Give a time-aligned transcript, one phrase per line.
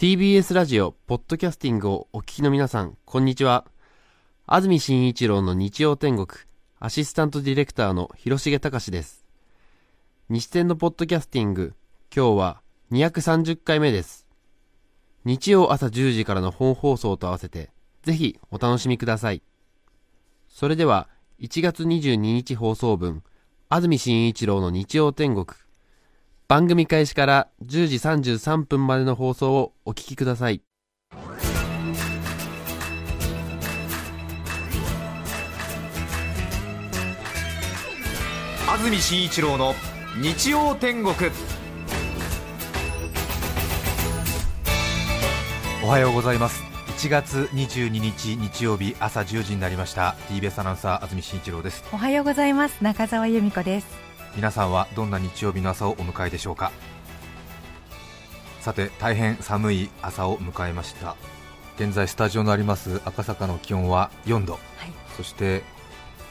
[0.00, 3.66] TBS ラジオ、ポッドキャスティングをお聞きの皆さん、こんにちは。
[4.46, 6.26] 安住紳一郎の日曜天国、
[6.78, 9.26] アシスタントディレクターの広重隆です。
[10.30, 11.74] 西天のポッドキャスティング、
[12.16, 14.26] 今日は230回目です。
[15.26, 17.68] 日曜朝10時からの本放送と合わせて、
[18.02, 19.42] ぜひお楽しみください。
[20.48, 23.22] それでは、1月22日放送分、
[23.68, 25.44] 安住紳一郎の日曜天国、
[26.50, 27.94] 番組開始から10時
[28.34, 30.62] 33分までの放送をお聞きください。
[38.68, 39.74] 安住紳一郎の
[40.20, 41.14] 日曜天国。
[45.84, 46.64] おはようございます。
[46.96, 50.16] 1月22日日曜日朝10時になりました。
[50.28, 51.84] TBS アナウンサー安住紳一郎です。
[51.92, 52.82] おはようございます。
[52.82, 56.70] 中澤由美子です皆さんはどんな日曜日の朝をお迎えでしょうか？
[58.60, 61.16] さて大変寒い朝を迎えました。
[61.76, 64.58] 現在スタジオのあります赤坂の気温は4度、
[65.16, 65.62] そして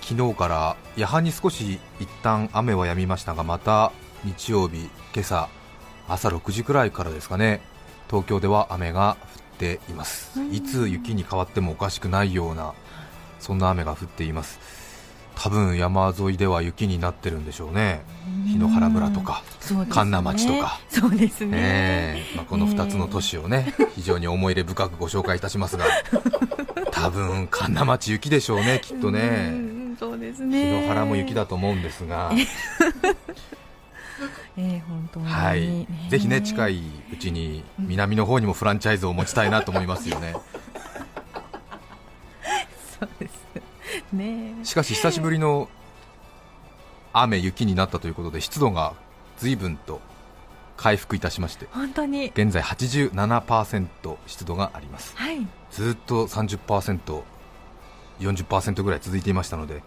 [0.02, 3.92] 昨日から夜半に少し一旦雨は止みましたがまた
[4.24, 5.50] 日曜日今朝
[6.08, 7.62] 朝6時くらいからですかね
[8.08, 10.40] 東京では雨が降っています。
[10.52, 12.74] いつ雪に変わってもおかしくないような
[13.40, 14.60] そんな雨が降っています
[15.42, 18.02] 多分山沿いでは雪になってるんでしょうね。
[18.46, 19.86] 檜原村とかね。
[19.90, 20.82] 神奈町とか。
[20.90, 22.36] そうですね、ええ。
[22.36, 25.86] まあ、この2つの都市をね、非常に思い入れ深くご紹介いたしますが、
[26.92, 30.82] 多分神奈町雪でしょうね、きっとうね、んそうですね。
[30.82, 32.34] 檜原も雪だと思うんですが、
[34.58, 35.62] えー、 本当に、はい。
[35.62, 36.84] ね、ぜひね、近い
[37.14, 40.34] うちに南の方にもフランチャイズを持ちたいなと思いますよね。
[44.64, 45.70] しかし久しぶりの
[47.14, 48.94] 雨、雪になったということで、湿度が
[49.38, 50.02] 随分と
[50.78, 52.28] 回復いたしまして、本当に。
[52.28, 55.16] 現在87%湿度があります。
[55.16, 55.48] はい。
[55.72, 57.24] ずっと30%、
[58.20, 59.82] 40%ぐらい続いていましたので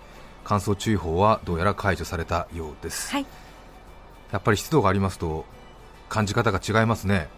[0.45, 3.27] 乾燥注意報はどうやら解除されたようです、はい。
[4.31, 5.45] やっぱり湿度がありますと
[6.09, 7.29] 感じ方が違いますね、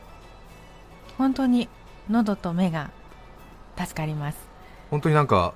[1.18, 1.68] 本当に
[2.08, 2.90] 喉と目が
[3.76, 4.38] 助かります。
[4.90, 5.54] 本当になんか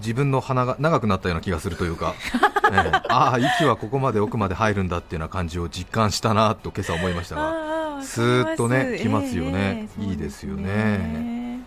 [0.00, 2.14] 自分の鼻が長くなったような気がするというか、
[2.72, 3.02] ええ。
[3.08, 8.08] ああ、息はここまで奥まで入るんだっていうような感じを実感したなと今朝思いましたが、す。
[8.14, 9.88] スーッとね来ますよね。
[9.98, 11.60] ええいいですよね。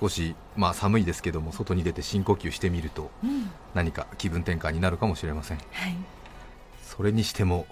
[0.00, 3.50] 少し、まあ、寒いですけども外に出て深呼吸してみるとうん。
[3.74, 5.58] 何か気分転換になるかもしれません。
[5.58, 5.96] はい。
[6.82, 7.66] それにしても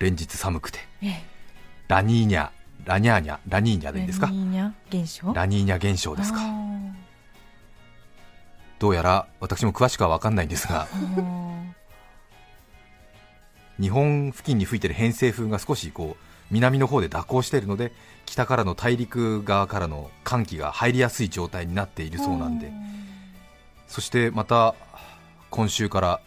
[0.00, 0.80] 連日寒くて。
[1.00, 1.24] ええ。
[1.88, 2.50] ラニーニャ
[2.84, 4.26] ラニャーニャラニーニャでいいんですか？
[4.26, 6.16] ラニーニャ現象？
[6.16, 6.40] ですか
[8.78, 10.86] どうやら私も詳しくは分かんないんですが
[11.16, 11.74] うん。
[13.80, 17.92] 日本付近に吹いてる偏西風が少しこう南の方で蛇行しているので
[18.26, 22.72] 北からの大陸側からの寒気が入りやすい状態になっているそうなんで。
[23.88, 24.74] そしてまた
[25.50, 26.20] 今週から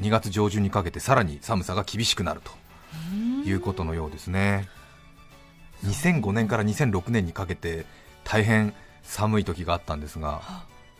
[0.00, 2.52] 2月上旬にかけてさらに寒さが厳しくなると
[3.48, 4.68] いうことのようですね。
[5.84, 7.86] 2005年から2006年にかけて
[8.24, 10.42] 大変寒い時があったんですが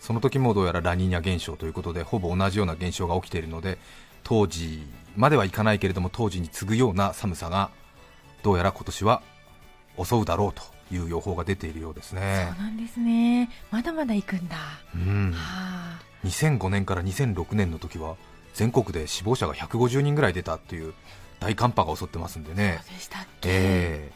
[0.00, 3.78] その時もどうやらラニーニャ現象ということでほぼ同じような現象が起きているので
[4.22, 4.82] 当時
[5.16, 7.70] まではいかないけれども当時に次ぐような寒さが
[8.42, 9.22] どうやら今年は
[10.02, 10.62] 襲うだろうと
[10.94, 12.54] いう予報が出ているようですね。
[12.56, 13.50] そうなんですね。
[13.70, 14.56] まだまだ行くんだ、
[14.94, 15.32] うん。
[15.32, 16.00] はあ。
[16.24, 18.16] 2005年から2006年の時は
[18.54, 20.94] 全国で死亡者が150人ぐらい出たという
[21.40, 22.80] 大寒波が襲ってますんでね。
[22.84, 24.12] そうでしたっけ、ええ。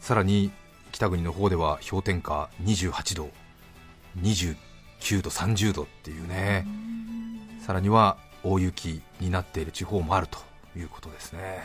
[0.00, 0.50] さらに
[0.92, 3.30] 北国の方では氷点下28度、
[4.20, 4.56] 29
[5.22, 6.66] 度、30度っていうね、
[7.64, 10.38] さらには大雪になっている地方もあると
[10.76, 11.60] いうことですね。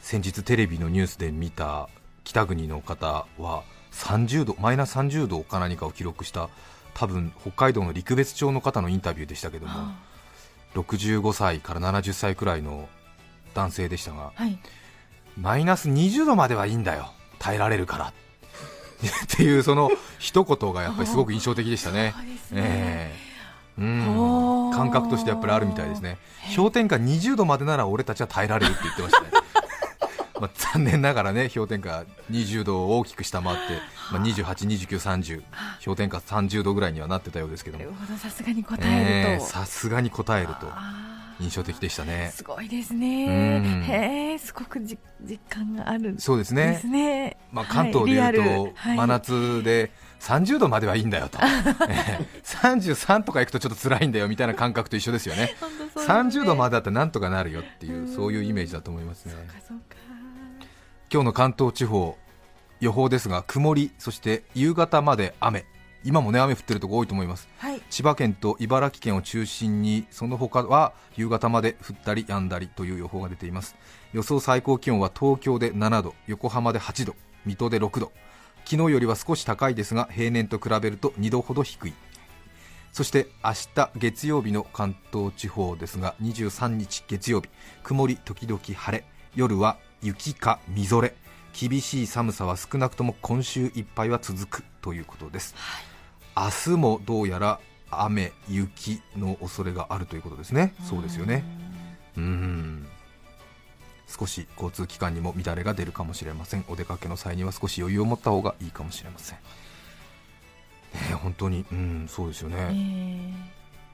[0.00, 1.88] 先日テレビのニュースで見た
[2.24, 3.62] 北国の方は
[3.92, 6.50] 30度マイナス30度か何かを記録した
[6.92, 9.72] 多分北海道の陸別町の方のインタビューでしたけども、
[10.74, 12.88] 65歳から70歳くらいの
[13.54, 14.58] 男性でしたがはい
[15.38, 17.12] マイナス20度まではいいんだよ。
[17.38, 18.12] 耐えられるから。
[19.04, 22.14] っていうその一言がやっぱりすごく印象的でしたね。
[23.76, 26.18] 感覚としてやっぱりあるみたいですね。
[26.56, 29.28] 氷点下20度までなら俺たちは耐えられるって言ってましたね。
[30.40, 33.62] まあ残念ながらね氷点下20度を大きく下回って、
[34.12, 35.42] まあ、28、29、30
[35.84, 37.78] 氷点下30度ぐらいにはなってたようですけど
[38.20, 40.68] さすがに答えると、さすがに答えると。
[40.70, 41.03] あー
[41.40, 42.30] 印象的でしたね。
[42.34, 43.82] すごいですうねん。
[43.82, 46.12] へえすごくじ実感がある。
[46.12, 47.36] んそうですね。
[47.52, 49.90] まあ、関東でいうとはい真夏で
[50.20, 51.38] 30度まではいいんだよと、
[51.88, 55.54] ええ33とかいくとちょっと辛いんだよみたいな感覚と一緒ですよね。
[55.92, 56.04] すね。
[56.06, 58.14] 30度までだったらなんとかなるよっていううん。
[58.14, 59.32] そういうイメージだと思いますね。
[59.34, 59.96] そうかそうか。
[61.12, 62.16] 今日の関東地方
[62.80, 65.64] 予報ですが曇りそして夕方まで雨
[66.04, 67.48] 今もね雨降ってるとこ多いと思います。
[67.58, 67.80] はい。
[67.88, 73.74] 千葉県と茨城県を中心にその他は夕方まで降ったり止んだりという予報が出ています。
[74.12, 77.16] 予想最高気温は東京で7度横浜で8度
[77.46, 78.12] 水戸で6度。
[78.66, 81.94] 昨日よりは少し高いですが平年と比べると2度ほど低い。
[82.92, 87.48] そして明日月曜日の関東地方ですが23日月曜日
[87.82, 89.04] 曇り時々晴れ。
[89.34, 91.16] 夜は雪かみぞれ。
[91.56, 95.54] 厳しい寒さは少なくとも今週いっぱいは続くということです、
[96.36, 97.60] 明日もどうやら
[97.90, 100.74] 雨雪の恐れがあるということですね。
[100.82, 101.44] そうですよね。
[102.16, 102.86] うん。
[104.06, 106.64] 少し交通機関にも乱れが出るかもしれません。
[106.68, 109.42] お出かけの際には少し余裕を持った方がいいかもしれません、ね
[111.10, 111.64] え本当に。
[111.70, 113.34] うんそうですよね、えー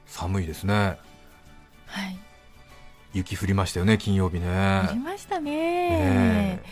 [0.07, 0.97] 寒いですね。
[1.85, 2.17] はい。
[3.13, 4.47] 雪降りましたよね金曜日ね。
[4.47, 6.63] ありましたね、え。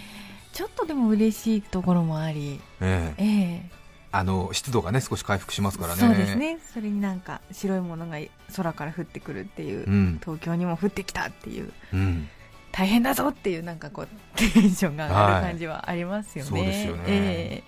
[0.53, 3.23] ちょっとでも嬉しいところもあり、ええ。
[3.23, 3.79] ええ
[4.11, 6.01] あの湿度がね少し回復しますからね。
[6.01, 6.59] そうですね。
[6.73, 8.17] それになんか白いものが
[8.55, 10.19] 空から降ってくるっていう、うん。
[10.21, 12.27] 東京にも降ってきたっていううん。
[12.71, 16.61] 大変だぞっていうなんかこうテンションが上がる感じはありますよね、はい。
[16.61, 17.03] そうですよね。
[17.07, 17.63] え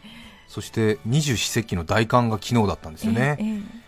[0.47, 3.81] そして二十四節気の大寒が昨日だったんですえよね、えええ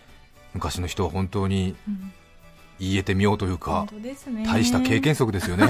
[0.54, 2.12] 昔の人は本当にうん。
[2.80, 4.44] 言えてみようという本か当ですね。
[4.44, 5.66] 大した経験則ですよね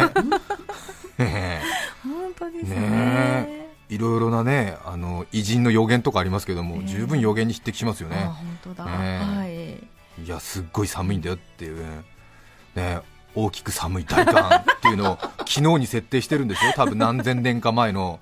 [1.19, 1.61] え。
[2.03, 2.81] 本当ですね。
[2.81, 6.87] ねえいろいろなねあの偉人の予言とかありますけども、ええ。
[6.89, 10.25] 十分予言に匹敵しますよあね本当だ、ねはい。
[10.25, 11.85] いやすっごい寒いんだよっていう
[12.75, 13.01] ね
[13.35, 18.21] 大きく寒い大寒っていうのを 昨日に設定してるんですよ多分何千年か前の。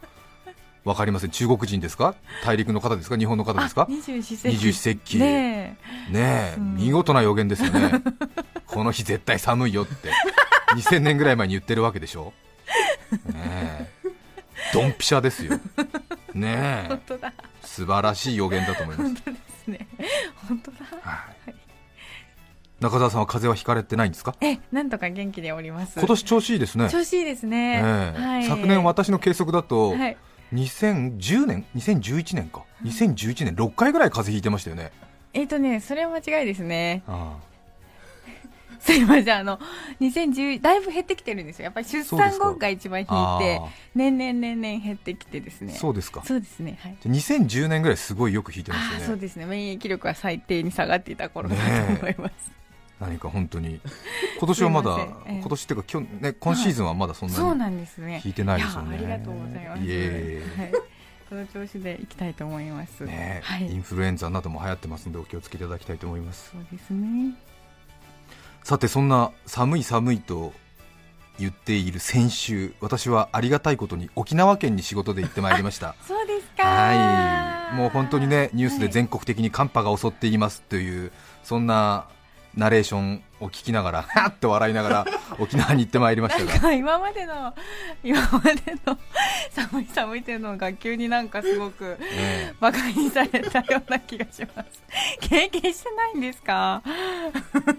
[0.85, 1.31] わかりません。
[1.31, 2.17] 中国人ですか？
[2.44, 3.17] 大陸の方ですか？
[3.17, 3.82] 日本の方ですか？
[3.82, 5.17] あ二十四節気。
[5.19, 5.76] ね
[6.12, 6.56] え。
[6.58, 8.03] 見事な予言ですよね。
[8.67, 10.11] この日絶対寒いよって。
[10.75, 12.32] 2000年ぐらい前に言ってるわけでしょ？
[13.26, 13.91] ねえ
[14.72, 15.58] ドンピシャですよ。
[16.34, 16.88] ねえ。
[16.88, 17.32] 本当だ。
[17.62, 19.14] 素晴らしい予言だと思います。
[19.14, 19.86] 本当ですね。
[20.48, 20.78] 本当だ。
[21.02, 21.54] はい。
[22.80, 24.34] 中澤さんは風邪はひかれてないんですか？
[24.40, 25.98] えなんとか元気でおります。
[25.98, 28.20] 今年調子いいですね、調子いいですね、ええ。
[28.20, 30.16] はい、昨年私の計測だと、はい。
[30.52, 32.64] 2010年2011年か。
[32.84, 34.90] 2011年6回ぐらい風邪ひいてましたよね。
[35.32, 37.02] えっ、とねそれは間違いですね。
[37.06, 37.36] あ
[38.82, 39.31] すいません。
[39.31, 39.61] あの
[40.00, 41.64] 2010だいぶ減ってきてるんですよ。
[41.64, 45.73] やっぱり出産後が一番引いあてあ年々年々減ってきてですね。
[45.73, 46.23] そうですか。
[46.25, 46.79] そうですね。
[46.82, 46.96] はい。
[47.00, 49.05] じゃあ2010年ぐらいすごいよく引いてまあすよね。
[49.05, 49.46] あそうですね。
[49.46, 51.62] 免疫力が最低に下がっていた頃だと
[52.00, 52.32] 思います、
[52.99, 53.81] 何か本当に。
[54.38, 54.99] 今年はまだ
[55.29, 58.20] 今年っていうか今日ね今シーズンはまだそんなにそうなんですね。
[58.25, 58.96] 引いてないですよね。
[58.96, 59.82] やありがとうございます。
[61.31, 63.05] この調子でいきたいと思います。
[63.05, 63.73] ねはい。
[63.73, 66.50] インフルエンザなども流行ってますのでお気をつけいただきたいと思います。
[66.50, 67.32] そうですね
[68.64, 70.53] さてそんな寒い寒いと
[71.38, 75.94] 言っている先週私はありがたいことに沖縄県に仕事で行ってまいりました。
[76.06, 76.65] そうですか。
[76.65, 77.77] はい。
[77.77, 82.06] もう本当にねニュースで全国的に寒波が襲っていますというそんな
[82.56, 85.06] ナレーションを聞きながら はっと笑いながら
[85.39, 86.53] 沖縄に行ってまいりましたが。
[86.53, 87.55] なんか今までの
[88.05, 88.55] 今まで
[88.87, 88.99] の
[89.51, 94.82] 寒い寒いっていうのを学級になんかすごくえバカにされたような気がします。
[95.21, 96.82] 経験してないんですか？
[96.87, 96.91] え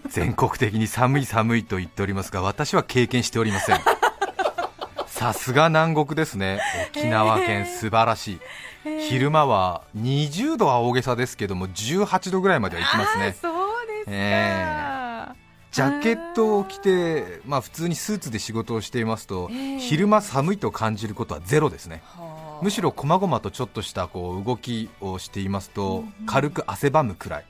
[0.09, 3.79] 全国的に寒い寒いと言っておりますが私は経験しておりません。
[5.07, 6.59] さすが南国ですね。
[6.95, 8.39] 沖縄県素晴らしい、
[9.07, 13.62] 昼間は20度は大げさですけども18度ぐらいまでは行きますあーねそう
[14.05, 15.03] ですか、え
[15.73, 19.79] ジャケットを着て、まあ、普通にスーツで仕事をしていますと、ええ。
[19.79, 22.03] 昼間寒いと感じることはゼロですね。
[22.05, 22.63] はあ。
[22.63, 27.45] むしろ細々とちょっとしたこう動きをしていますと軽く汗ばむくらい。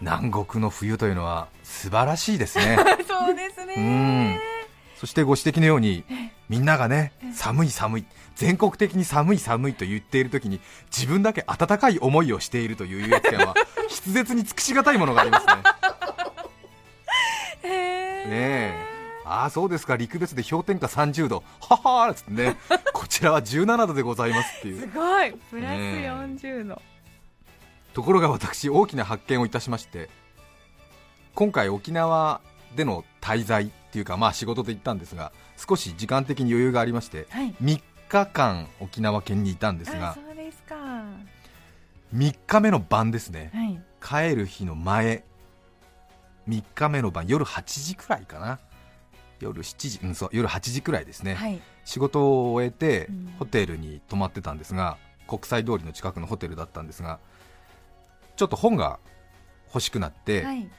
[0.00, 2.78] 南国の冬というのは素晴らしいですね。
[3.06, 3.66] そうですうん。
[3.66, 4.40] ね
[4.98, 6.04] そしてご指摘のように
[6.48, 8.04] みんながね寒い寒い
[8.36, 10.60] 全国的に寒い寒いと言っている時に
[10.94, 13.54] 自分だけ温かい思いをしているという優越感は
[14.04, 15.52] 筆舌に尽くしがたいものがありますね。
[17.62, 18.94] へねえ。
[19.26, 19.96] ああそうですか。
[19.96, 21.42] 陸別で氷点下30度。
[21.60, 22.56] ははーっつってね。
[22.92, 25.32] こちらは17度でございますっていすうごい。
[25.32, 26.10] プラスねえ。
[26.10, 26.82] 40度、
[27.94, 30.10] ところが私大きな発見をいたしまして
[31.34, 32.40] 今回沖縄
[32.76, 37.54] での滞在っていうかまあ仕事で行ったんですが少し時間的に余裕がありましてはい。
[37.62, 37.80] 3
[38.14, 40.76] 日間沖縄県にいたんですあがそうですか。
[40.76, 41.04] は
[42.14, 43.50] 3日目の晩ですね。
[43.68, 43.80] い。
[44.00, 45.24] 帰る日の前。
[46.48, 48.60] 3日目の晩夜8時くらいかな。
[49.40, 51.60] 夜7時、うん、そう夜8時くらいですね、はい。
[51.84, 53.34] 仕事を終えてうん。
[53.40, 57.18] ホテルに泊まってたんですが国際通りの近くのホテルだったんですが
[58.36, 59.00] ちょっと本が
[59.66, 60.70] 欲しくなって、はい。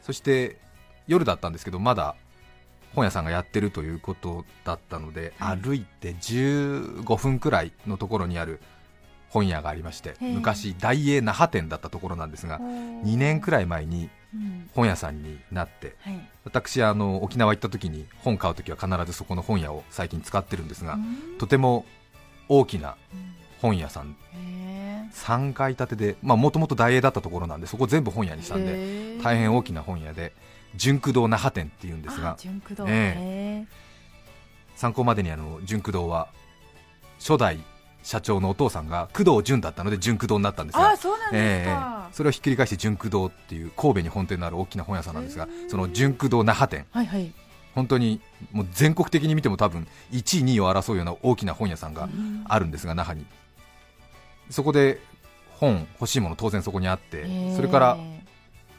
[0.00, 0.60] そして
[1.08, 2.14] 夜だったんですけどまだ
[2.94, 8.60] 本屋さんがやってるということだったので、はい歩いて15分くらいのところにある
[9.30, 14.68] 本屋がありまして昔大英那覇店だったところなんですが2 2年くらい前にうん。
[14.74, 16.28] 本屋さんになってはい。
[16.44, 21.38] 私あの沖縄行った時に本買う時は必ずそこの本屋を最近使ってるんですが、うん。
[21.38, 21.84] とても
[22.48, 23.34] 大きなうん。
[23.60, 24.63] 本屋さんへ
[25.12, 29.22] 3階建てでもともと大英だったところなんでそこ全部本屋にしたんでー。
[29.22, 30.32] 大変大きな本屋で
[30.76, 32.36] 純駆堂那覇店っていうんですが
[32.86, 33.66] えへ
[34.76, 36.28] 参考までにあの純駆堂は
[37.18, 37.58] 初代
[38.02, 41.14] 社長のお父さんが工藤純だったので純駆堂になったんですーがあそ
[42.12, 47.32] それをひっくり返して純駆堂っていう神戸に本店のある大きな本屋さんなんですがその純駆堂那覇店はいはい。
[47.74, 48.20] 本当に
[48.52, 52.44] もう全国的に見ても多分1位2位を争うような大きな本屋さんがうん。
[52.46, 53.24] あるんですが那覇に
[54.50, 55.00] そこで
[55.50, 57.98] 本欲しいもの当然そこにあってそれから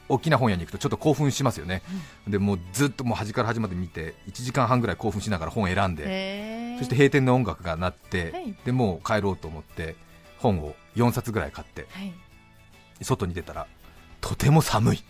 [0.08, 1.82] 大きな本屋に行くとちょっと興奮しますよね、
[2.28, 8.54] でもうずっともう端から端まで見て1時間半ぐらい興奮しながら本を選んで、そして閉店の音楽が鳴って、はい。
[8.64, 9.96] でもう帰ろうと思って
[10.38, 12.12] 本を4冊ぐらい買ってはい。
[13.02, 13.66] 外に出たら
[14.20, 15.04] とても寒い。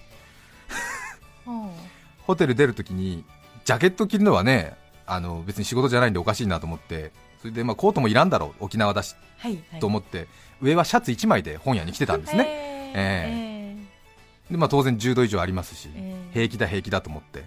[2.27, 3.25] ホテル出るときに
[3.65, 9.81] ジャケット着るのはねあの別に仕事じゃないんでおかしいなと思ってそれでまあコートもいらんだろう沖縄だしはいはい。
[9.81, 10.27] と思って
[10.61, 13.77] 上はシャツ1枚で本屋に来てたんですね、ねえ
[14.51, 16.33] でまあ、当然10度以上ありますし、ええ。
[16.33, 17.41] 平気だ平気だと思って。
[17.41, 17.45] は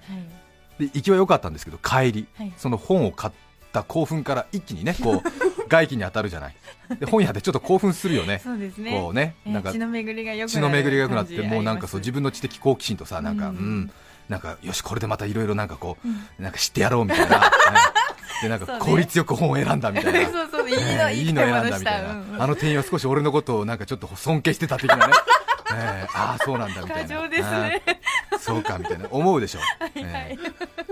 [0.80, 0.86] い。
[0.88, 2.54] で行きは良かったんですけど帰り、はい。
[2.58, 3.34] その本を買っ
[3.72, 6.56] た興奮から一気にね こう外気に当たるじゃない。
[7.00, 8.42] で本屋でちょっと興奮するよね。
[8.44, 8.92] そうですね。
[8.92, 13.80] こうねえーなんか血の巡りが良く血の巡りが良くなってもうなんかそう自分の知的好奇心とさなんかううん。
[13.82, 13.92] ん、
[14.28, 17.46] なんかよしこれでまたいろいろなんかこうなんか知ってやろうみたいな、ね
[18.42, 20.30] でなんか効率よく本を選んだみたいな。
[20.32, 25.14] そうそういいの、ねいいの選んだみたいな、あの店員は少し俺のことをなんかちょっと尊敬してた的なね。
[25.72, 27.16] ええああそうなんだみたいな。
[27.16, 27.82] 過剰ですね。
[28.40, 29.06] そうかみたいな。
[29.12, 29.60] 思うでしょ、
[29.96, 30.38] ええ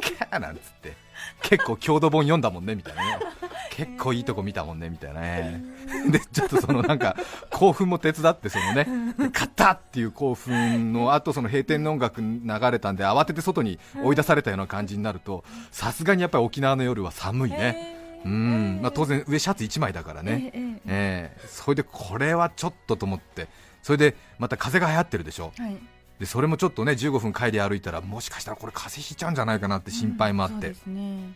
[0.01, 0.96] キャーなんつって
[1.41, 3.20] 結構郷土本読んだもんねみたいなね。
[3.72, 5.63] 結構いいとこ見たもんねみたいなね。
[6.10, 7.15] でちょっとそのなんか
[7.51, 8.88] 興奮も手伝ってそのね
[9.32, 12.41] 買ったっていう興奮の後その閉店の音楽流
[12.72, 17.96] れたんで慌てて外に追い出されたような感じになるとさすがにやっぱり沖縄の夜は寒いね。
[18.25, 20.82] うん、まあ、当然上シャツ1枚だからね、ええええ。
[20.88, 21.48] ええ。
[21.48, 23.48] それでこれはちょっとと思って。
[23.84, 25.53] それでまた風が流行ってるでしょ。
[25.58, 25.77] はい
[26.19, 31.33] でそれもちょっとね15分帰り歩いたらもしかしたらこれ風邪ひいちゃうんじゃないかなって心配もあって、そうですね。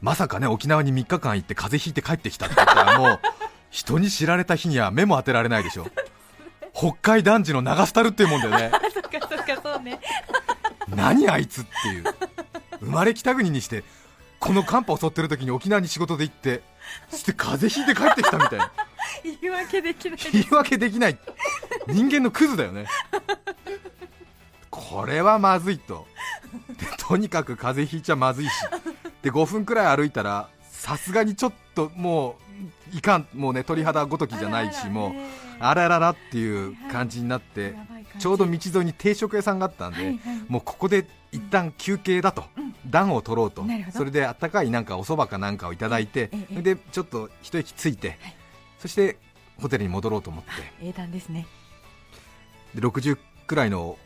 [0.00, 3.20] まさかね沖縄に3日間行って風邪ひいて帰ってきたって言ったらもう
[3.70, 5.86] 人に知られた日には目も当てられないでしょ。
[6.74, 8.70] 北海男児の長スタルっていうもんだよね。
[8.72, 9.98] あ そっかそっかそうね。
[10.88, 12.04] 何あいつっていう。
[12.80, 13.82] 生まれ北国にして
[14.38, 16.62] この寒波襲ってる時に沖縄に仕事で行って
[17.10, 18.70] そして風邪ひいて帰ってきたみたいな。
[19.24, 21.18] 言い訳できない言い訳できない。
[21.88, 22.86] 人間のクズだよね
[24.90, 26.06] これはまずいと。
[26.68, 28.50] でとにかく風邪ひいちゃまずいし。
[29.22, 32.36] で5分くらい歩いたらさすがにちょっとも
[32.92, 35.12] ういかんもうね鳥肌ごときじゃないしもう
[35.60, 37.74] あらららっていう感じになって
[38.18, 40.16] ちょうど道沿いに定食屋さんがあったんで、
[40.48, 42.44] もうここで一旦休憩だと、
[42.88, 43.64] 暖を取ろうと。
[43.92, 48.18] それであったかいなんかお蕎麦かなんかをいただいて、でちょっと一息ついて、
[48.78, 49.18] そして
[49.60, 50.50] ホテルに戻ろうと思って。
[50.82, 51.46] 英断ですね。
[52.74, 53.98] で60くらいの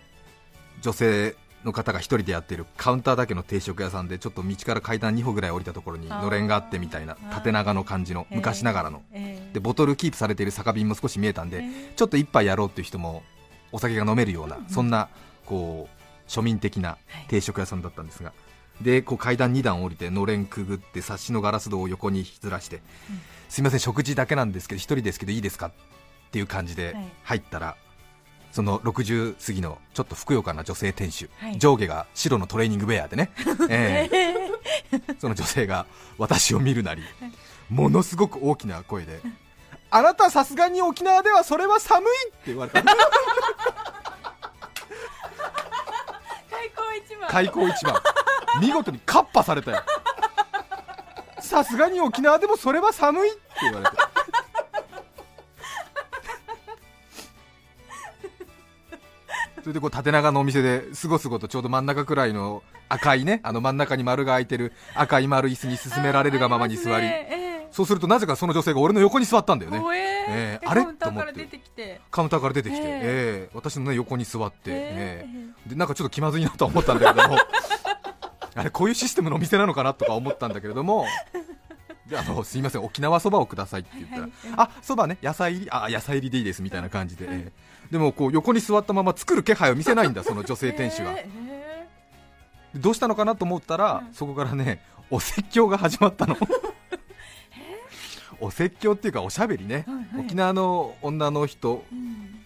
[0.83, 8.37] 女性の方が一人でやってるカウンターだけの定食屋さんでちょっと道から階段2歩ぐらい降りたところにのれんがあってみたいな縦長の感じのええ。
[8.37, 9.03] 昔ながらの。
[9.13, 9.55] ええ。
[9.55, 11.93] でボトルキープされている酒瓶も少し見えたんで、ええ。
[11.95, 13.23] ちょっと一杯やろうっていう人も
[13.71, 15.09] お酒が飲めるような、うんそんな
[15.47, 17.27] こう庶民的なはい。
[17.29, 18.33] 定食屋さんだったんですが、
[18.81, 22.83] でこう階段2段降りてのれんくぐって冊子のガラス戸を横にずらして、
[23.49, 25.67] すいません食事だけなんですけど一人ですけどいいですか？
[25.67, 25.73] っ
[26.33, 27.05] ていう感じではい。
[27.23, 27.77] 入ったら、
[28.53, 31.59] その60過ぎのちょっとふくよかな女性店主、はい。
[31.59, 33.33] 上下が白のトレーニングウェアでね、
[33.69, 35.87] ええその女性が
[36.19, 37.03] 私を見るなり、
[37.71, 39.21] ものすごく大きな声で、
[39.91, 42.83] あなたさすがに沖縄ではそれは寒いって言われた。
[42.83, 42.95] 開
[46.71, 47.31] 口一番。
[47.31, 48.03] 開口一番。
[48.61, 49.83] 見事にカッパされたよ
[51.41, 53.97] さすがに沖縄でもそれは寒いって言われて
[59.63, 67.07] それでこう縦長のお店ですごすごとちょうど真ん中くらいの赤いねあの真ん中に丸が開いてる赤い丸椅子に勧められるがままに座り、
[67.71, 69.79] そうするとなぜかその女性が俺の横に座ったんだよね。
[69.79, 70.83] おえーあれ？
[70.83, 71.45] カウンターからと思って。
[71.45, 72.01] 出てきて。
[72.11, 72.91] カウンターから出てきて、ええ。
[72.91, 73.01] え
[73.47, 73.51] え。
[73.55, 75.27] 私の、ね、横に座って、ええ。
[75.67, 77.39] えでなんかちょっと気まずいなとは思ったんだけれども。
[78.55, 81.07] あれこういうシステムのお店なのかなとか思ったんだけれども
[82.09, 84.55] であのすいません沖縄そばをくださいって言ったら、はいはい。
[84.57, 87.53] あそばね野菜入りあ野菜入りでいいですみたいな感じで、ええ。
[87.91, 91.89] でもこう横に座ったまま作る気配を見せないんだその女性店主が、ええ
[92.75, 96.37] でどうしたのかなと思ったら、そこからねお説教が始まったの。
[98.41, 100.27] お説教っていうかおしゃべりね、はいはい。
[100.27, 102.41] 沖縄の女の人うん。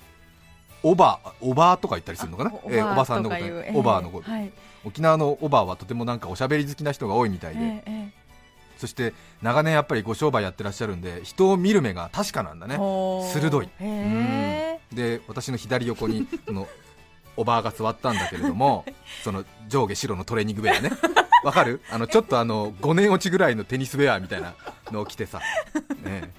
[0.82, 2.50] おばおばとか言ったりするのかな？
[2.50, 4.52] あえーおばさんのこととかいうねおばのこと、はい。
[4.84, 8.12] 沖縄のおばはとてもなんかおしゃべり好きな人が多いみたいで、ええ
[8.76, 12.76] そして長年やっぱりご商売やってらっしゃるんで人を見る目が確かなんだね。
[13.32, 13.68] 鋭い。
[14.92, 16.68] で私の左横にその
[17.36, 18.84] おばあが座ったんだけれども
[19.22, 20.90] その上下白のトレーニングウェアね。
[21.44, 21.80] わかる？
[21.90, 24.54] あのちょっとあの5年落ちぐらいのテニスウェアみたいな
[24.90, 25.44] のを着てさ、ね。
[26.04, 26.30] え、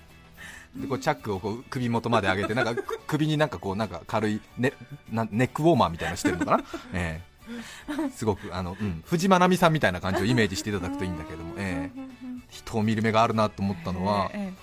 [0.82, 4.74] でこうチャックをこう首元まで上げてなんかく首になんかこうなんか軽いネ
[5.12, 6.64] なネックウォーマーみたいなのしてるのかな、
[6.94, 12.00] ええ、すごくあの、うん、藤間奈美さんみたいな感じをイメージしていただくといいんだけども、ええ、
[12.50, 14.54] 人を見る目があるなと思ったのは、え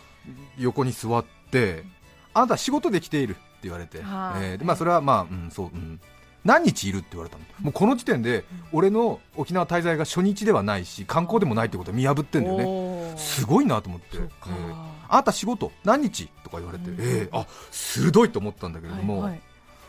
[0.59, 1.85] 横に座って、
[2.33, 6.01] あなた仕事で来ているって言われて、はいえーでまあ、それはまあ、うんそううん、
[6.45, 16.97] 何日いるって言われたの、もうこの時点で俺の沖縄滞在が初日ではないし、観光でもないってことを見破ってえんだよね、すごいなと思って、えーあなた仕事、何日とか言われて、うん。
[17.01, 19.41] えーあ鋭いと思ったんだけれども、はいはい。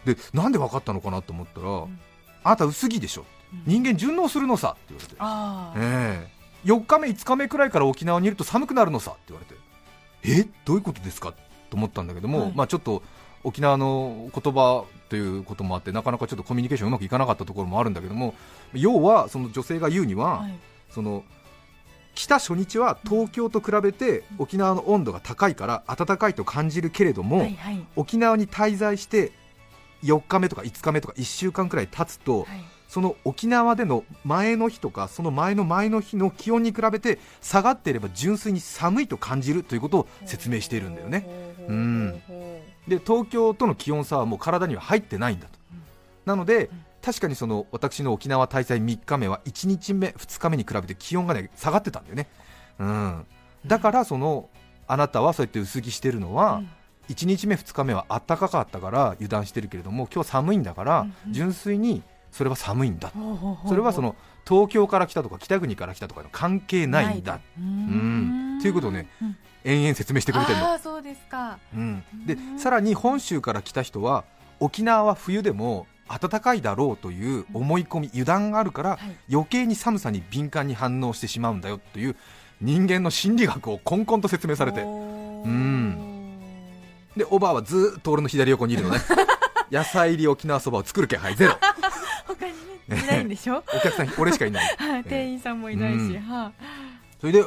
[0.05, 1.99] でなんで分かったのかなと思ったら、ん。
[2.43, 3.25] あなた薄着でしょ、
[3.65, 5.79] 人間順応するのさって言われて。
[5.79, 6.34] ええ
[6.65, 9.61] 4日目、5日目くらいから沖縄にいると寒くなるのさって言われて、
[10.23, 10.49] え？
[10.65, 11.33] どういうことですか？
[11.69, 12.53] と思ったんだけども、はい。
[12.55, 13.03] まあ、ちょっと
[13.43, 18.33] 沖縄の言葉ということもあって、なかなかちょっとコミュニケーションうまくいかなかったところもあるんだけども、
[18.73, 20.53] 要はその女性が言うには、はい。
[20.89, 21.23] その
[22.15, 27.85] 来た初日は東京と比べて沖縄の温度が高いから暖かいと感じるけれども、はいはい。
[27.95, 29.33] 沖縄に滞在して
[30.03, 32.47] 4日目とか5日目とか1週間くらい経つと、はい
[32.95, 41.27] その沖縄での前の日とかその前の前の日の気温に比べて下がっていれば純粋に寒いと感じるということを説明しているんだよね。
[41.67, 42.21] うん。
[42.87, 45.59] で東京との気温差はもう体には入ってないんだと、
[46.23, 46.69] なので
[47.01, 52.29] 確かにその私の沖縄滞在3日目は1日目2日目に比べて気温がね下がってたんだよね、
[52.79, 53.25] うん、
[53.65, 54.49] だからその
[54.87, 56.63] あなたはそうやって薄着してるのは、
[57.09, 62.01] 1日目2日目は暖かかったから油断してるけれども今日寒いんだから、純粋に
[62.35, 63.13] それは寒いんだ。
[63.65, 67.39] それはその東京から来たとか北国から来たとかの関係ないんだ。
[67.57, 68.57] ううん。
[68.59, 69.37] っていうことをねうん。
[69.63, 71.57] 延々説明してくれてるの、ああそうですか。
[71.73, 74.25] うん、でさらに本州から来た人は
[74.59, 78.99] 沖縄は冬でも暖かいだろうという思い込み油断があるからはい。
[79.31, 82.17] 余計に寒さに敏感に反応してしまうんだよという
[82.59, 84.81] 人間の心理学をこんこんと説明されて。
[84.81, 84.85] う
[85.47, 86.37] ん。
[87.15, 88.99] でおばあはずーっと俺の左横にいるのね。
[89.71, 91.57] 野菜入り沖縄そばを作る気配ゼロ
[92.89, 93.63] いないんでしょ？
[93.73, 94.65] お客さん俺しかいない。
[94.77, 96.21] はい店員さんもいないしうん。
[96.21, 96.51] は
[97.19, 97.43] それで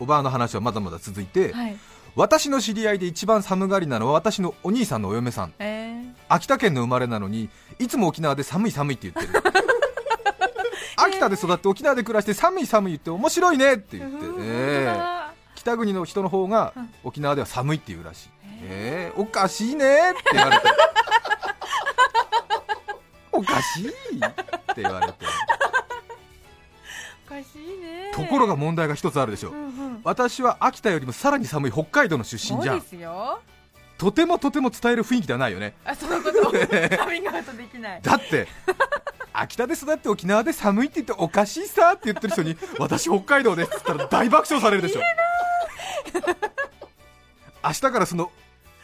[0.00, 1.76] おばあの話はまだまだ続いて、いはい。
[2.14, 5.52] 私の知り合いで一番寒がりなのは私のお兄さんのお嫁さん。
[5.58, 6.12] えー。
[6.28, 9.42] 秋田県の生まれなのにいつも沖縄で寒い寒いって言ってる。
[10.96, 16.90] 秋田で育って沖縄で暮らして寒い寒い言って面白いねって言って、うんええ本当だ北国の人の方がうん。
[17.04, 18.30] 沖縄では寒いって言うらしい、
[18.64, 20.68] ええおかしいねって言われて。
[23.32, 24.20] おかしい
[24.72, 25.14] って言われて。
[27.26, 28.10] おかしいね。
[28.14, 29.54] ところが問題が一つあるでしょう。
[29.54, 30.00] んうん。
[30.04, 32.74] 私は秋田よりもさらに寒い北海道の出身じゃ。
[32.74, 32.82] ん
[33.98, 35.74] とてもとても伝える雰囲気ではないよね。
[35.84, 36.50] あそういうこと？
[36.98, 38.02] カミングアウトできない。
[38.02, 38.48] だって
[39.32, 45.00] 秋田で育って沖縄で寒いって言っておかしいさって言ってる人に 私北海道ですって言ったら大爆笑されるでしょ。
[47.64, 48.30] 明日からその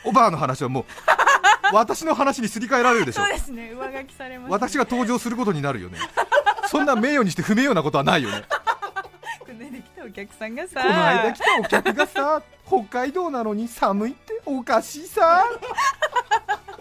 [0.05, 0.85] おばあの話はもう
[1.73, 3.23] 私の話にすり替えられるでしょ。
[3.23, 3.71] そうですね。
[3.73, 5.99] 上書きされます私が登場することになるよね。
[6.67, 8.45] そんな名誉にして不名誉なことはないよね。
[9.41, 15.45] この間来たお客さんがさこの間来たお客がさ北海道なのに寒いっておかしいさ。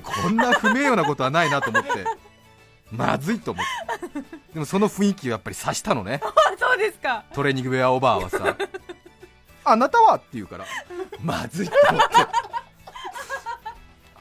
[0.04, 1.89] こんな不名誉なことはないなと思って。
[2.91, 4.21] まずいと思って。
[4.54, 6.21] でもその雰囲気をやっぱり察したのね。
[6.23, 7.23] あそうですか。
[7.34, 8.56] トレーニングウェアおばあはさ。
[9.65, 10.15] あなたは？
[10.15, 10.65] って言うから。
[11.21, 12.15] まずいと思って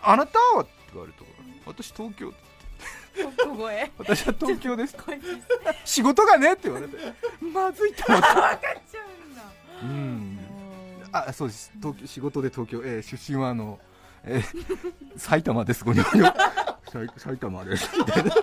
[0.06, 0.62] あなたは？
[0.62, 1.24] って言われると
[1.66, 2.32] 私東京。
[3.16, 4.94] 小声私は東京です。
[5.84, 6.98] 仕事がねって言われて。
[7.40, 8.26] まずいと思って。
[8.28, 9.34] 分かっちゃうん。
[9.34, 9.42] だ
[9.82, 10.38] うん
[11.12, 11.72] あそうです。
[11.80, 13.78] 東京仕事で東京、えー出身はあの、
[14.24, 15.82] えー埼玉です。
[15.84, 16.22] ごにょ埼
[17.16, 17.90] 埼玉です。
[17.96, 18.42] みたいな嘘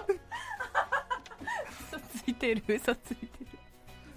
[1.99, 2.63] ついてる。
[2.67, 3.27] 嘘ついて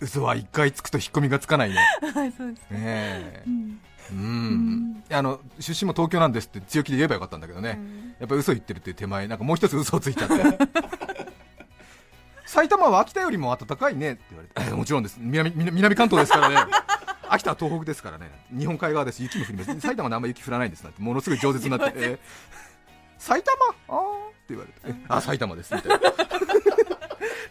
[0.00, 1.76] 嘘は一回つくと引っ込みがつかないね。
[2.02, 3.42] る はいそうですねえ。
[3.46, 3.80] うん
[4.12, 5.02] うん。
[5.10, 7.78] あの出身も東京なんですって強気で言えばよかったんだけどね、
[8.18, 10.34] やっぱり嘘言ってるっていう手前なんかもう一つ嘘をついちゃって。
[12.46, 14.70] 埼玉は秋田よりも暖かいねって言われて。
[14.70, 15.16] えもちろんです。
[15.20, 16.56] 南南南関東ですからね。
[17.28, 18.30] 秋田は東北ですからね。
[18.56, 19.20] 日本海側です。
[19.22, 19.80] 雪も降ります。
[19.80, 21.02] 埼玉であんまり雪降らないんですなんて。
[21.02, 22.18] ものすごい饒舌になって、 えー
[23.18, 23.56] 埼玉？
[23.88, 24.26] あー。
[24.28, 24.96] って言われて。
[24.96, 25.74] えあ埼玉です。
[25.74, 26.12] みたいな。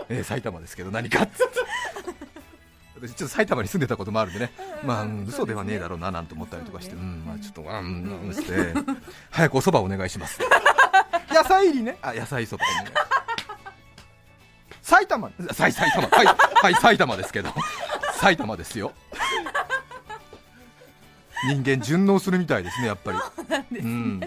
[0.08, 1.60] えー埼玉ですけど何かっつって
[3.01, 4.51] 私ちょっと埼玉に住んでたこともあるんでね、
[4.84, 8.73] まあ、うん嘘ではねえだろうななんて思ったりとかして、うん、まあ、ちょっと、うん、うん、して、
[9.29, 10.39] 早くお蕎麦お願いします。
[11.29, 12.95] 野菜入りね、あ、野菜そばお願い。
[14.81, 17.53] 埼玉、埼埼玉、はい、はい、埼玉ですけど、
[18.13, 18.93] 埼玉ですよ。
[21.47, 23.79] 人間順応するみたいですね、やっぱり。
[23.79, 24.19] うん。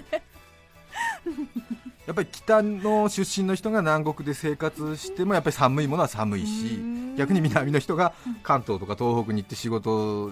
[2.09, 6.81] やっぱり北の出身の人が南国で生活してもやっぱり寒いものは寒いし
[7.18, 10.31] 逆に南の人が関東とか東北に行って仕事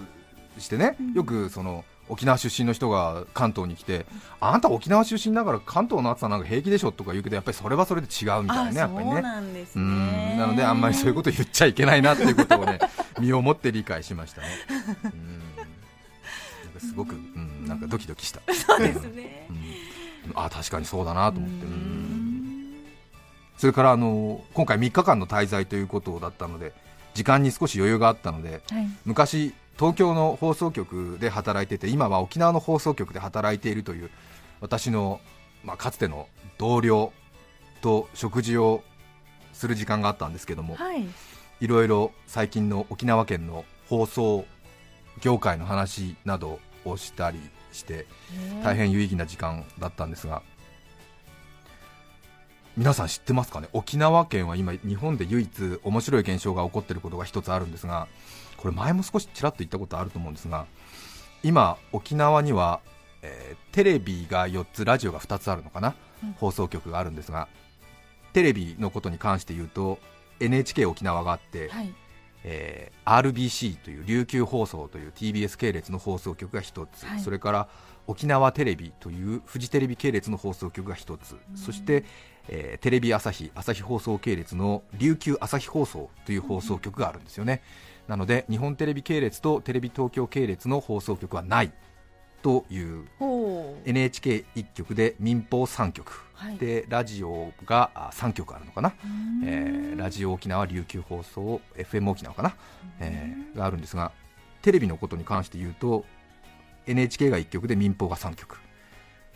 [0.57, 4.07] してねよくその沖縄出身の人が関東に来て
[4.39, 9.21] あんた沖縄出身だから関東の暑さなんか平気でしょとか言うけどやっぱりそれはそれで違うみたいなねやっぱりそうね。
[9.75, 10.37] うねん。
[10.39, 12.79] なのであんまりそういうこと言っちゃいけないなっていうことをね
[13.19, 14.47] 身をもって理解しましたね。
[15.03, 16.79] うん。
[16.79, 18.41] すごく、うん、なんかドキドキした。
[18.51, 19.45] そうですね。
[19.51, 19.66] うん
[20.35, 22.73] あ確かにそうだなと思って、うん。
[23.57, 26.73] それからあの今回3日間の滞在ということだったので
[27.13, 28.87] 時間に少し余裕があったのではい。
[29.05, 34.09] 昔東京の放送局で働いてて今は沖縄の放送局で働いているという
[34.59, 35.19] 私の、
[35.63, 37.13] まあ、かつての同僚
[37.81, 38.83] と食事を
[39.53, 41.05] する時間があったんですけども、はい。
[41.59, 44.45] いろいろ最近の沖縄県の放送
[45.21, 47.39] 業界の話などをしたり
[47.77, 48.05] して
[48.63, 50.41] 大変有意義な時間だったんですが
[52.75, 53.69] 皆さん知ってますかね？
[53.73, 58.07] 沖縄県は今日本で唯一面白い現象が起こっていることが一つあるんですが
[58.57, 60.65] これ前も少しちらっと言ったことあると思うんですが
[61.43, 62.81] 今沖縄には、
[63.21, 66.33] えーテレビが4つラジオが2つあるのかな、うん。
[66.33, 67.47] 放送局があるんですが
[68.33, 69.99] テレビのことに関して言うと
[70.39, 71.93] NHK 沖縄があって、はい
[72.49, 77.19] えー RBC という琉球放送という TBS 系列の放送局が1つ、はい。
[77.19, 77.69] それから
[78.05, 82.03] 沖縄テレビというフジテレビ系列の放送局が1つ、そして、
[82.49, 87.61] えーテレビ朝日朝日放送系列の琉球朝日放送という放送局があるんですよね、
[88.07, 91.71] なので日本テレビ系列とテレビ東京系列の放送局はない
[92.41, 93.05] という。
[93.19, 93.89] ほう。
[93.89, 96.57] NHK1 局で民放3局、はい。
[96.57, 99.47] でラジオがあ3局あるのかな、うん。
[99.47, 102.55] えーラジオ沖縄琉球放送 FM 沖縄かな、
[102.99, 104.11] えーがあるんですが
[104.61, 106.05] テレビのことに関して言うと
[106.85, 108.59] NHK が1局で民放が3局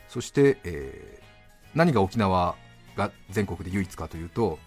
[0.07, 1.21] そして、えー
[1.73, 2.55] 何が沖縄
[2.97, 4.59] が全国で唯一かというと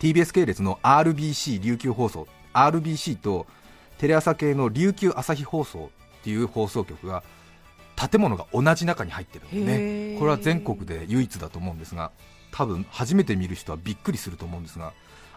[0.00, 2.26] TBS 系列の RBC 琉球放送。
[2.52, 3.46] RBC と
[3.98, 5.90] テレ朝系の琉球朝日放送
[6.26, 7.22] っていう放送局が
[7.94, 10.18] 建物が同じ中に入ってるんでへねー。
[10.18, 12.10] これは全国で唯一だと思うんですが
[12.50, 14.92] 多分初めて見る人はびっくりすると思うんですが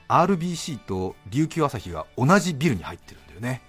[0.07, 3.61] RBC と琉球朝日が同じビルに入ってるんだよね。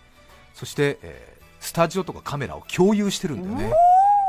[0.55, 3.75] そして、えースタジオとかカメラを共有してるんだよね、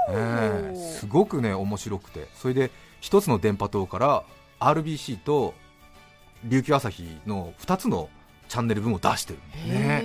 [0.09, 2.27] えーすごくね面白くて。
[2.35, 4.23] それで一つの電波塔から
[4.59, 5.53] RBC と
[6.43, 8.09] 琉球朝日の2つの
[8.49, 10.01] チャンネル分を出してるんだよね。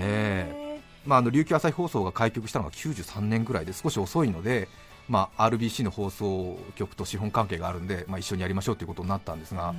[0.00, 0.63] え
[1.06, 4.68] まあ、あの琉球朝日放送が開局したのが93年ぐらいで少し遅いので、
[5.08, 9.74] まあ、RBC の放送局と資本関係があるんで、まあ、一緒にやりましょうということになったんですが、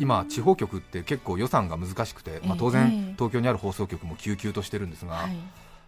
[0.00, 2.70] 今、地方局って結構予算が難しくて、まあ、当ええ。
[2.72, 5.36] 然、東京にある放送局も救急としてるんですが、はい。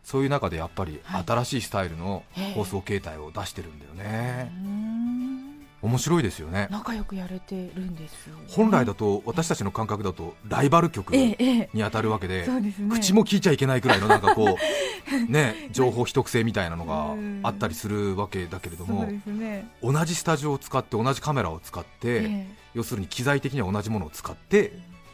[0.04, 1.24] そういう中でやっぱりはい。
[1.26, 2.54] 新しいスタイルのええ。
[2.54, 5.47] 放送形態を出してるんだよね、うん
[5.80, 6.66] 面白いですよね。
[6.70, 8.36] 仲良くやれてるんですよ。
[8.36, 11.70] ね本来だと私たちの感覚だとライバル局にえええ。
[11.74, 12.88] え当たるわけで、そうですね。
[12.90, 14.56] 口も聞いちゃいけないくらいのなんかこう
[15.30, 19.70] ね情報秘匿性みたいなのがあったりするわけだけれどもね。
[19.82, 22.46] 同じスタジオを使って同じカメラを使って、ええ。
[22.74, 24.72] 要するに機材的には同じものを使って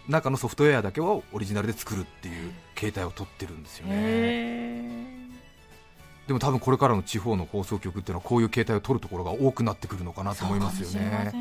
[0.09, 5.14] 中のソフトウェアだけはオリジナルで作るっていう形態を取ってるんですよね、へ
[6.27, 11.33] でも多分これからの地方の放送局っていうのはこういう形態を取るところが多くなってくるのかなと思いますよね。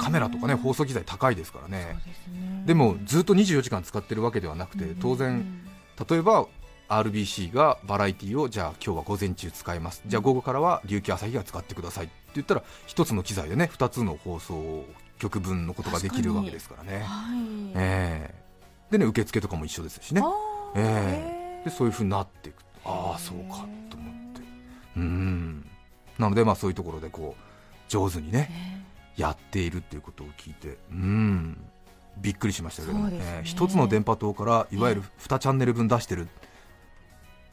[0.00, 1.98] カメラとかね放送機材高いですからね。
[2.28, 2.64] ね。
[2.66, 4.94] でもずっと24時間使ってるわけではなくてうん。
[4.96, 5.60] 当然
[6.08, 6.46] 例えば
[6.88, 10.02] RBC がバラエティをじゃあ今日は午前中使います。
[10.06, 13.70] じゃあ午後からは琉球朝日が使ってくださいって言ったら一つの機材でね。
[13.72, 14.84] 2つの放送
[15.18, 17.00] 局分のことができるわけですからね。
[17.00, 17.38] はい
[17.76, 18.42] ええ。
[18.90, 20.22] でね受付とかも一緒ですしね。
[20.74, 21.64] ええ。
[21.64, 22.62] でそういうふうになっていく。
[22.84, 24.11] ああそうかと思
[24.96, 25.66] うん。
[26.18, 27.42] なのでまあそういうところでこう
[27.88, 28.84] 上手にね
[29.16, 31.58] やっているっていうことを聞いてうん。
[32.18, 33.10] びっくりしましたけどね。
[33.12, 36.28] えー一つの電波塔からいわゆる2チャンネル分出してるっ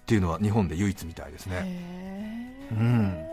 [0.05, 3.29] ていうのは日本で唯一みたいですね、へーうん。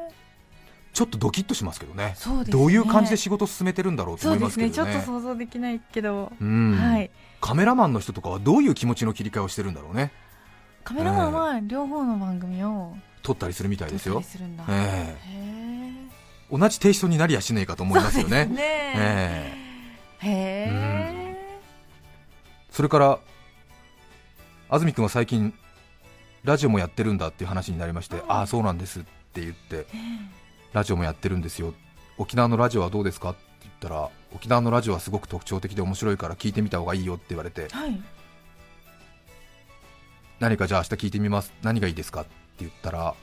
[0.93, 2.15] ちょっとドキッとしますけどね。
[2.15, 2.45] ね。
[2.49, 4.75] どういう感じで仕事を進めてるんだろうと思いますけどね。
[4.75, 6.75] ちょっと想像できないけど、うん。
[6.75, 7.11] はい。
[7.41, 10.11] カメラマンの人とかはどういう気持ちの切り替えをしてるんだろうね。
[10.85, 14.23] カメラマンは両方の番組を撮ったりするみたいですよ。
[14.69, 15.17] えへー
[16.55, 16.59] え。
[16.59, 18.49] 同じテイストになりやしねえかと思いますよね。
[20.23, 20.29] へ
[20.71, 21.37] え、
[22.71, 23.19] それから
[24.71, 25.53] 安住君は最近
[26.45, 29.87] ラジオもやってるんだっていう話になりまして、ああそうなんですって言って
[30.73, 31.75] ラジオもやってるんですよ。
[32.17, 38.01] 沖縄のラジオはどうですかって言ったら沖縄のラジオはすごく特徴的で面白いから聞いてみた方がいいよって言われてはい。
[40.39, 41.53] 何かじゃあ明日聞いてみます。
[41.63, 42.21] 何がいいですか？
[42.23, 43.15] って言ったら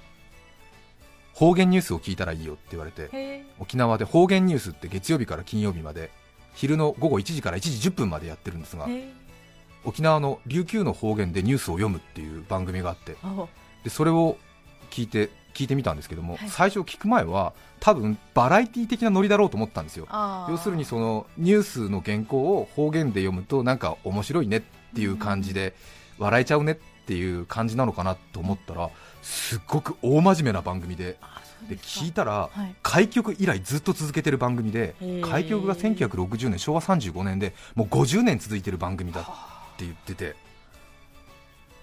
[1.34, 6.12] 方言ニュースを聞いたらいいよって言われてへ沖縄で方言ニュースって月曜日から金曜日まで
[6.54, 8.88] 昼の午後1時から1時10分までやってるんですが
[9.84, 13.18] 沖縄の琉球の方言でニュースを読むっていう番組があって
[13.84, 14.38] でそれを
[14.92, 16.50] 聞いて聞いてみたんですけども、はい。
[16.50, 20.08] 最初聞く前は多分バラエティ的なノリだろうと思ったんですよ。
[20.50, 24.62] 要するにそのニュースの原稿を方言で読むとなんか面白いねっ
[24.96, 25.76] ていう感じで
[26.18, 28.90] 笑えちゃうねっていう感じなのかなと思ったら
[29.22, 31.18] すっごく大真面目な番組で。
[31.70, 32.76] で聞いたらはい。
[32.84, 39.26] 開局以来ずっと続けてる番組で開局が1960年昭和35年でもう50年続いてる番組だっ
[39.78, 40.36] て言ってて。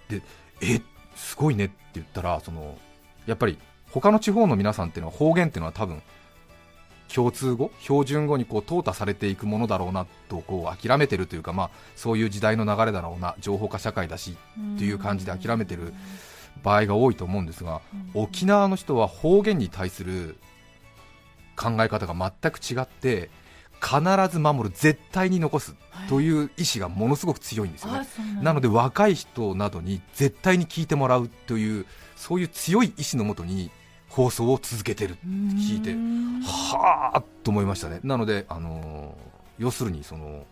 [0.08, 0.22] で
[0.60, 0.80] え
[1.14, 2.76] すごいねって言ったらその
[3.26, 3.58] やっぱり
[3.90, 6.02] 他の地方の皆さんっていうのは方言っていうのは多分
[7.14, 14.36] 共通語標準語にこう淘汰されていくものだろうなとこう諦めてるというか、まあ、そういう時代の流れだろうな情報化社会だし
[14.76, 15.92] っていう感じで諦めてる
[16.62, 17.80] 場合が多いと思うんですが
[18.14, 20.36] 沖縄の人は方言に対する
[21.56, 23.30] 考え方が全く違って
[23.80, 25.74] 必ず守る絶対に残す
[26.08, 28.06] という意志がものすごく強いんですよね、
[28.42, 33.70] なので若い人などに絶対に聞いてもらうというそういう強い意志のもとに
[34.10, 35.16] 放送を続けてる。
[35.24, 35.94] 聞いて
[36.44, 38.00] はあと思いましたね。
[38.02, 40.46] なので、あのー要するにその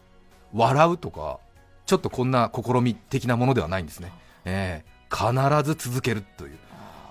[0.53, 1.41] 笑うとか
[1.87, 4.13] ちょっとこんな試み的なものではないんですね、
[4.45, 4.91] ええ。
[5.11, 5.33] 必
[5.65, 6.59] ず続けるという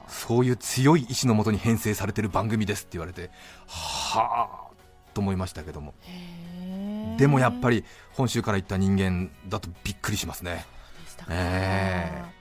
[0.07, 3.31] そういう強い意志のもとに編成されてる番組ですって言われて
[3.67, 5.95] はあと思いましたけども。
[7.17, 10.65] でもやっぱりり本州から行った人間だとびっくりしますね。
[11.29, 12.36] ええ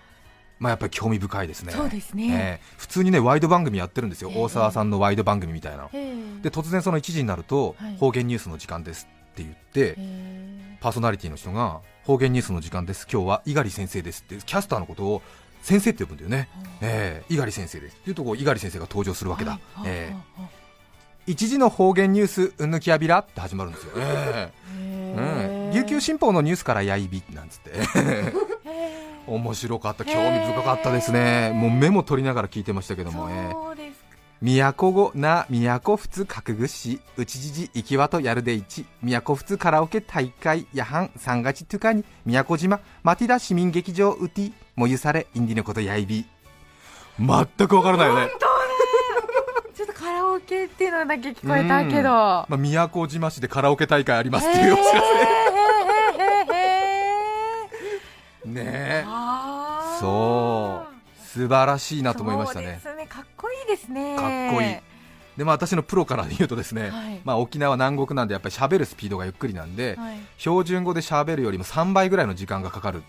[0.59, 1.73] まあやっぱり興味深いですね。
[1.73, 2.29] そうですね。
[2.29, 2.75] ええ。
[2.79, 4.43] 普通にねワイド番組やってるんですよ、ええ。
[4.43, 5.85] 大沢さんのワイド番組みたいな。
[5.85, 5.91] の
[6.43, 7.97] で突然その1時になると、はい。
[7.97, 13.07] 方言ニュースの時間ですって言って、へパーソナリティの人が方言ニュースの時間です。
[13.11, 15.23] 今日は猪狩先生ですってキャスターのことを
[15.63, 16.49] 先生って呼ぶんだよね、
[16.81, 17.25] ええ。
[17.29, 17.97] 猪狩先生です。
[17.97, 20.57] っていうとこう猪狩先生が登場するわけだ、ええ。
[21.27, 24.53] 一時の方言ニュースうんぬきやびらって始まるんですよ、え。
[24.79, 27.73] えうん、琉球新報のニュースからやいびなんつって
[29.27, 30.05] 面白かった。
[30.05, 31.53] 興味深かったですね。
[31.55, 34.07] もうメモ取りながら聞いてましたけども、ええそうです
[34.41, 46.27] 都語な都仏覚ぐしうちじじ行きわとやるでいち都仏カラオケ大会やはん三月トゥカに宮古島マティダ市民劇場うてぃもゆされインディのことやいび。
[47.19, 48.29] 全くわからないよね、
[49.75, 52.11] ちょっとカラオケっていうのだけ聞こえたけど。
[52.11, 55.46] まあ、宮古島市でカラオケ大会ありますっていうお知らせ
[58.47, 59.05] ねえ。
[60.01, 60.97] そう。
[61.25, 62.81] 素晴らしいなと思いましたね。
[62.83, 63.07] そうですね。
[63.07, 64.17] かっこいいですね。
[64.17, 64.77] かっこいい。
[65.37, 67.21] でまあ、私のプロから言うとですね、はい。
[67.23, 70.17] まあ、沖縄南国なんでやっぱり喋るスピードがゆっくりなんで、はい。
[70.39, 73.03] 標準語で喋るよりも3倍ぐらいの時間がかかる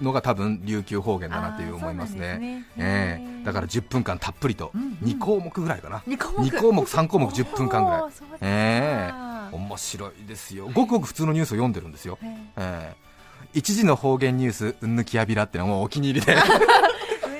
[0.00, 2.38] のが 多分琉球方言だなっていう思いますね。
[2.38, 2.64] ね。
[2.76, 4.90] えーだから10分間たっぷりとうんうん。
[5.02, 6.46] 2項目ぐらいかな、二項目。
[6.46, 8.02] 2項目3項目10分間ぐらい。
[8.40, 9.56] ええ。
[9.56, 10.70] 面白いですよ。
[10.72, 12.26] ごくごく普通のニュースを読んでるんですよ、え。
[12.56, 13.11] ええ
[13.54, 16.32] 一時の方言ニュースうんぬきやびらってのはもうお気に入りで。
[16.32, 16.36] え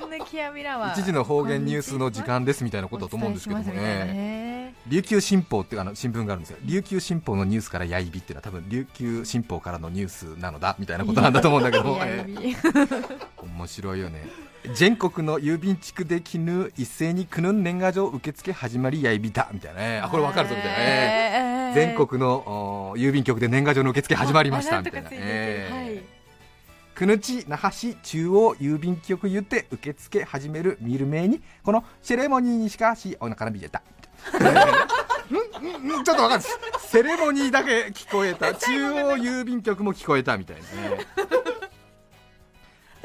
[0.02, 0.92] うんぬきやびらは。
[0.92, 3.72] 一時の方言ニュースの時間ですみたいなことだと思うんですけどもね。
[3.72, 4.74] ね。
[4.88, 6.58] 琉球新報っていうあの新聞があるんですよ。
[6.64, 12.58] 琉球新報のニュースからやいびっていうのは多分琉球新報からのニュースなのだみたいなことなんだと思うんだけども、 ええいや
[13.42, 14.28] 面白いよね。
[14.74, 20.00] 全国の郵便地区で絹一斉にくぬん年賀状受付始まりやいびたみたいなね。
[20.04, 25.81] あこれわかるぞみたいな、ええええ全国のお郵便局で年賀状の受付始まりましたあみたいなええはい
[26.94, 31.42] くぬち那覇市中央郵便局言って受付始める見る前に。
[31.62, 33.82] このセレモニーにしかしお腹のびれたん
[36.00, 36.50] んちょっとわかんない
[36.80, 38.54] セレモニーだけ聞こえた。
[38.54, 41.06] 中央郵便局も聞こえたみたいなね。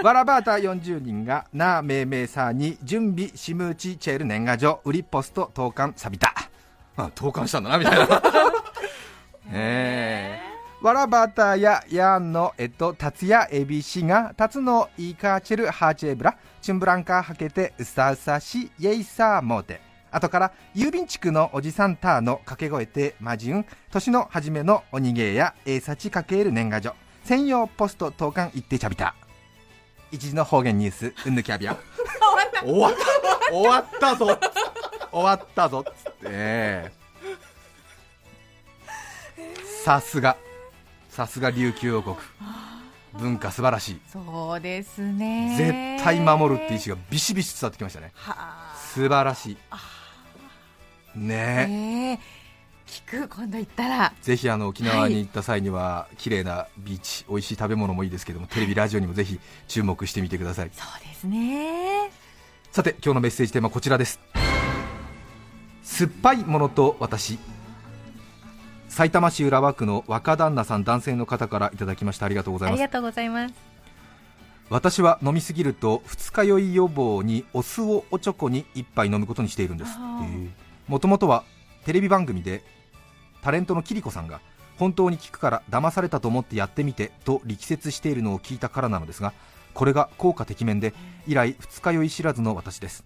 [0.03, 6.33] わらばーた40人がなあめいめいさに準備しむうちチェール年賀状売りポスト投函さびた。
[6.97, 8.21] あ 投函したんだなみたいな。
[9.51, 10.41] え。
[10.53, 26.93] ーわらばたややんのえっと達也エビシがタツのイカチェルハーチェブラチュンブランカーはけてうさうさしイェイサーモーテ後から郵便地区のおじさんターの掛け声てマジュン年の初めのおにげやえいさちかける年賀状。
[27.23, 29.15] 専用ポスト投函行ってちゃびた。
[30.11, 31.75] 一時の方言ニュースうんぬきゃびや
[32.63, 33.51] 終わった。
[33.51, 34.39] 終わったぞ。
[35.11, 35.79] 終わったぞ。
[35.79, 36.91] っつって。
[39.83, 40.37] さすが
[41.17, 42.15] さすが琉球王国。
[43.19, 43.99] 文化素晴らしい。
[44.07, 45.55] そうですね。
[45.97, 48.11] 絶対守るって意思がビシビシ伝わってきましたね。
[48.13, 48.77] はあ。
[48.77, 49.57] 素晴らしい。
[51.15, 52.19] えね。
[52.85, 54.13] ー、聞く今度行ったら。
[54.15, 60.69] えぜひあの沖縄に行った際には綺麗なビーチ美味しい食べ物もいいですけどもテレビラジオにもぜひ注目してみてください。
[60.71, 62.11] そうですね。
[62.71, 64.19] さて今日のメッセージテーマはこちらです。
[65.81, 67.39] 酸っぱいものと私
[68.97, 72.25] 埼玉市浦和区の若旦那さん男性の方からいただきました。
[72.25, 72.81] ありがとうございます。
[72.81, 73.53] ありがとうございます。
[74.71, 79.91] 私は飲みすぎると二日酔い予防にお酢をおちょこに一杯飲むことにしているんです。
[80.87, 81.43] もともとは
[81.85, 82.63] テレビ番組で
[83.43, 84.41] タレントのキリコさんが
[84.79, 89.31] 本当に聞くから騙されたと思ってやってみてと力説しているのを聞いたからなのですが
[89.75, 90.95] これが効果てきめんで
[91.27, 93.05] 以来二日酔い知らずの私です。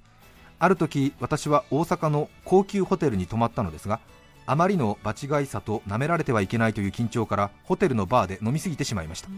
[0.58, 4.00] ある時私は大阪の高級ホテルに泊まったのですが
[4.46, 9.30] あまりの場違いさと舐められてはいけないという緊張からホテルのバーで飲みすぎてしまいました。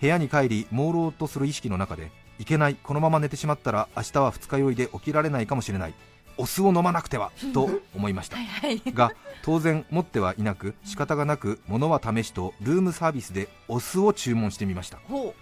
[0.00, 5.94] 部屋に帰り朦朧とする意識の中でいけないこのまま寝てしまったら明日は二日酔いで起きられないかもしれない。
[6.38, 8.36] お酢を飲まなくてはと思いました。
[8.40, 8.92] はいはい。
[8.92, 14.98] が当然持ってはいなく仕方がなく物は試しとルームサービスでお酢を注文してみました。
[15.08, 15.34] ほ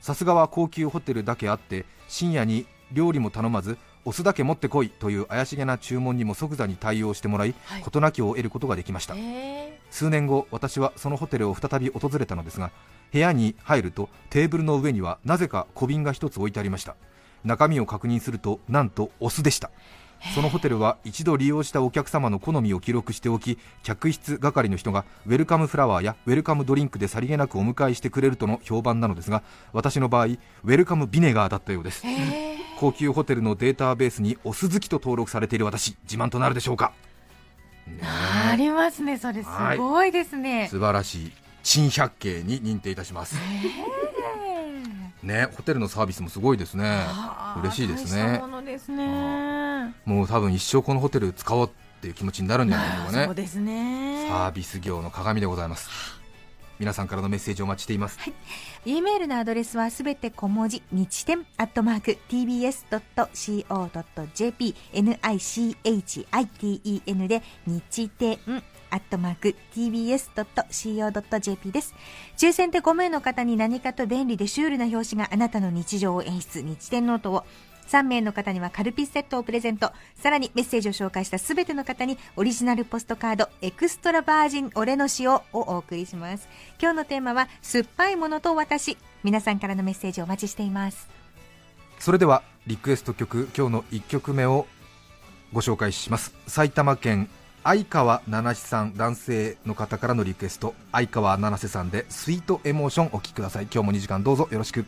[0.00, 7.82] さすがは高級ホテルだけあって深夜に料理も頼まずお酢だけ持ってこいという怪しげな注文にも即座に対応してもらいはい。
[7.82, 9.14] 事なきを得ることができました。
[9.90, 12.70] 数年後私はそのホテルを再び訪れたのですが
[13.12, 16.96] 部屋に入るとテーブルの上にはなぜか小瓶が一つ置いてありました。
[17.44, 19.70] 中身を確認するとなんとお酢でした
[20.34, 32.06] そのホテルは一度利用したお客様の好みを記録しておき客室係の人がウェルカムフラワーやウェルカムドリンクでさりげなくお迎えしてくれるとの評判なのですが私の場合ウェルカムビネガーだったようです。
[32.06, 32.10] ー。
[32.10, 36.92] え高級ホテルのデータベースにお酢好きと登録されている私自慢となるでしょうか、
[37.86, 39.42] ねーありますねそれ。
[39.42, 39.48] す
[39.78, 41.32] ごいですね、素晴らしい。
[41.66, 43.36] 珍百景に認定いたします
[45.26, 47.04] ねホテルのサービスもすごいですね。
[47.60, 48.38] 嬉しいですね。
[48.38, 49.94] ものですね。
[50.04, 53.24] もう多分一生このホテル使おうっていう気持ちになるんじゃないでしょうかね。
[53.26, 54.26] そうですね。
[54.28, 55.90] サービス業の鏡でございます。
[56.78, 58.18] 皆さんからのメッセージをお待ちしています、
[58.84, 68.38] E メールのアドレスはすべて小文字日天アットマーク tbs.co.jp nichiten で日天
[68.90, 71.94] アットマーク tbs.co.jp です。
[72.36, 77.44] 抽選で5名の方に何かと便利でシュールな表紙があなたの日常を演出日天ノートを。
[77.88, 79.92] 3名の方にはカルピスセットをプレゼント。
[80.16, 86.48] さらにメッセージを紹介したすべての方にオリジナルポストカードエクストラバージン俺の塩をお送りします。
[86.80, 88.98] 今日のテーマは酸っぱいものと私。
[89.22, 91.08] 皆さんからのメッセージをお待ちしています。
[91.98, 94.66] それではリクエスト曲今日の1曲目を
[95.52, 96.34] ご紹介します。
[96.46, 97.28] 埼玉県
[97.68, 100.72] 相川七瀬さん男性の方からのリクエスト。
[100.92, 103.64] 相川七瀬さんでスイートエモーションお聴きください。
[103.64, 104.46] 今日も2時間どうぞ。
[104.52, 104.86] よろしく。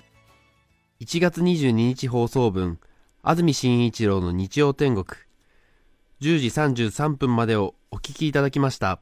[1.00, 2.78] 1月22日放送分
[3.24, 5.04] 安住紳一郎の日曜天国。
[6.20, 6.46] 10時
[6.86, 9.00] 33分までをお聞きいただきました。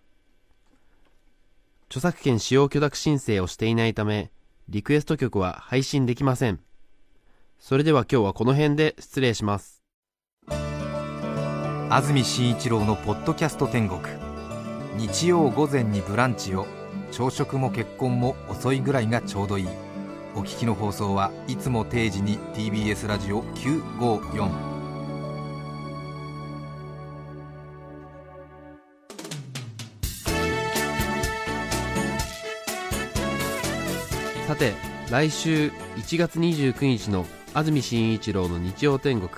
[1.90, 4.30] 著作権使用許諾申請をしていないため
[4.70, 6.60] リクエスト曲は配信できません。
[7.58, 9.75] それでは今日はこの辺で失礼します。
[11.88, 14.00] 安住紳一郎の「ポッドキャスト天国」
[14.98, 16.66] 日曜午前にブランチを
[17.12, 19.68] 朝食も結婚も遅いぐらいがちょうどいい。
[20.34, 24.50] お聞きの放送はいつも定時に TBS ラジオ954
[34.48, 34.74] さて
[35.08, 37.24] 来週1月29日の
[37.54, 39.30] 安住紳一郎の日曜天国。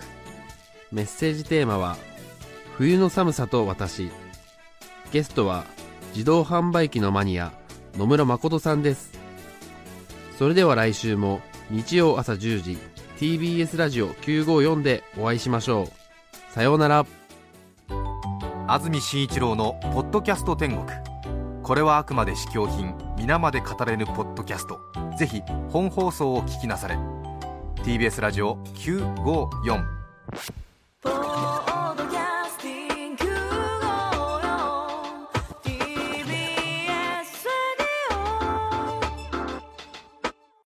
[0.91, 1.99] メッセージテーマは
[2.79, 4.09] 「冬の寒さと私」
[5.11, 5.65] ゲストは
[6.13, 7.51] 自動販売機のマニア
[7.97, 9.11] 野村誠さんです。
[10.39, 12.79] それでは来週も日曜朝10時
[13.19, 16.55] TBS ラジオ954でお会いしましょう。
[16.55, 17.05] さようなら。
[18.69, 20.87] 安住紳一郎の「ポッドキャスト天国」
[21.65, 24.79] これはあくまで試供品皆まで語れぬポッドキャスト。
[25.19, 26.97] ぜひ本放送を聞きなされ。
[27.83, 29.85] TBS ラジオ954「